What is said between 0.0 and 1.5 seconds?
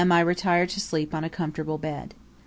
I retired to sleep on a